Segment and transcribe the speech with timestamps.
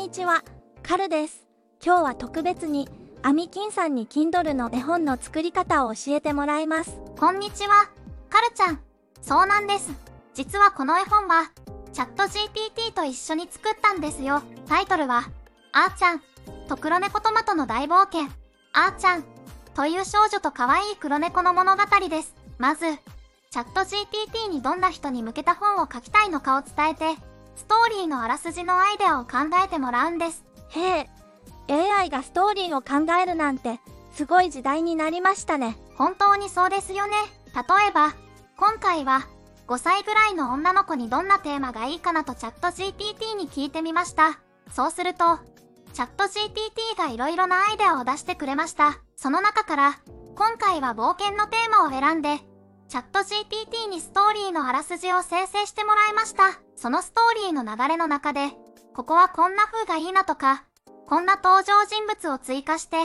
[0.00, 0.42] にちは、
[0.82, 1.46] カルです。
[1.84, 2.88] 今日は特別に、
[3.22, 6.98] アミキンさんに Kindle の絵本の作り方を教えてもらいます。
[7.18, 7.90] こんにちは、
[8.30, 8.80] カルちゃん。
[9.20, 9.92] そうなんです。
[10.32, 11.50] 実はこの絵本は、
[11.92, 14.40] チャット GPT と一緒に作ったんですよ。
[14.66, 15.24] タイトルは、
[15.72, 16.22] あーちゃん、
[16.66, 18.22] と黒猫トマトの大冒険。
[18.72, 19.24] あーちゃん、
[19.74, 22.34] という少女と可愛い黒猫の物語です。
[22.56, 22.86] まず、
[23.50, 27.29] チャット GPT にどんな人に向けた本を書きたいのかを伝えて、
[27.60, 30.46] ストーリーのあらすじのアイデアを考えてもらうんです。
[30.70, 31.10] へえ、
[31.68, 33.80] AI がストーリーを考えるなんて、
[34.14, 35.76] すごい時代になりましたね。
[35.94, 37.12] 本当にそうですよね。
[37.54, 38.14] 例えば、
[38.56, 39.26] 今回は、
[39.68, 44.40] 5歳ぐらいの女の子にどんなテーマがいいかなとチャット GPT に聞いてみました。
[44.72, 45.38] そうすると、
[45.92, 49.00] チャット GPT がいろいろなアイデアを出してくれました。
[49.16, 49.98] その中から、
[50.34, 52.40] 今回は冒険のテーマを選んで、
[52.90, 56.58] チャット GPT にストーリーのあらすじを生成してもらいました。
[56.74, 58.48] そのストーリーの流れの中で、
[58.96, 60.64] ここはこんな風がいいなとか、
[61.06, 62.96] こんな登場人物を追加して、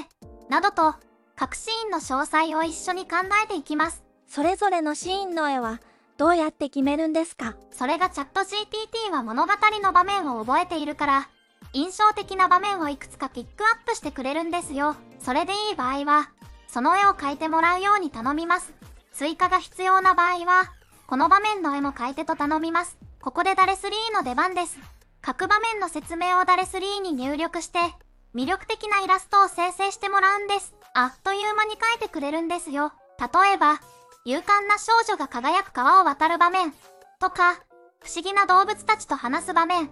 [0.50, 0.96] などと、
[1.36, 4.04] 各シーンの詳細を一緒に考えていきます。
[4.28, 5.80] それぞれのシーンの絵は、
[6.18, 7.56] どうやって決めるんですか？
[7.70, 11.30] それがチャット GPT は物語の場面を覚えているから、
[11.74, 14.96] 印象的な場面をいくつかピックアップしてくれるんですよ。
[15.20, 16.32] それでいい場合は、
[16.68, 18.74] その絵を描いてもらうように頼みます。
[19.16, 20.74] 追加が必要な場合は、
[21.08, 22.98] この場面の絵も描いてと頼みます。
[23.22, 24.78] ここでダレ3の出番です。
[25.22, 27.80] 各場面の説明をダレ3に入力して、
[28.36, 30.76] 魅力的なイラストを生成してもらうんです。
[30.94, 32.92] あっという間に描いてくれるんですよ。
[33.18, 33.80] 例えば、
[34.26, 36.74] 勇敢な少女が輝く川を渡る場面
[37.22, 37.54] とか、
[38.04, 39.90] 不思議な動物たちと話す場面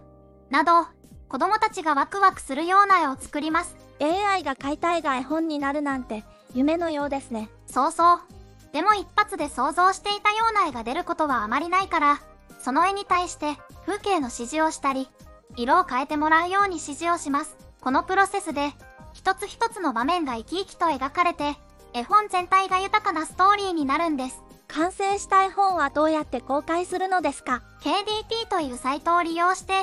[0.49, 0.85] など、
[1.29, 3.77] 子供たちがワクワクするような絵を作ります。
[4.01, 7.49] AI が描いた絵が絵本になるなんて、夢のようですね。
[7.67, 8.42] そうそう。
[8.73, 12.19] でも一発で想像していたような絵が出ることはあまりないから、
[12.59, 15.07] その絵に対して風景の指示をしたり、
[15.55, 17.55] 色を変えてもらうように指示をします。
[17.81, 18.73] このプロセスで、
[19.13, 21.56] 一つ一つの場面が生き生きと描かれて、
[21.94, 24.41] 絵本全体が豊かなストーリーになるんです。
[24.69, 29.73] 完成した絵本はどうやって公開するのですか？KDP というサイトを利用して、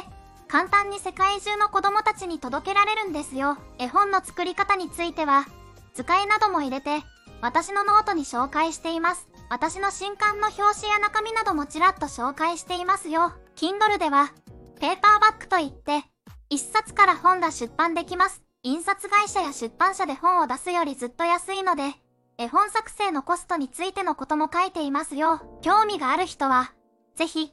[0.49, 3.57] 簡単に世界中の子供たちに届けられるんですよ。
[3.79, 5.47] 絵本の作り方については、
[5.95, 7.05] 図解なども入れて、
[7.43, 9.29] 私のノートに紹介しています。
[9.49, 13.33] 私の新刊の表紙や中身などもちらっと紹介していますよ。
[13.57, 14.33] Kindle では、
[14.79, 16.05] ペーパーバックといって、
[16.51, 18.43] 一冊から本が出版できます。
[18.63, 21.95] 印刷会社や出版社で本を出すよりずっと安いので、
[22.37, 25.41] 絵本作成のコストについてのことも書いていますよ。
[25.63, 26.73] 興味がある人は、
[27.17, 27.53] ぜひ、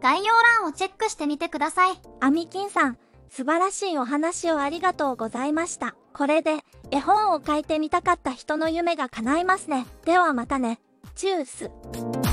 [0.00, 2.00] 概要欄をチェックしてみてください。
[2.20, 2.98] アミキンさん、
[3.30, 5.94] 素晴らしいお話をありがとうございました。
[6.12, 6.58] これで、
[6.90, 9.86] 絵本を書いてみたかった人の夢が叶いますね。
[10.04, 10.80] ではまたね。
[11.14, 12.23] チュース。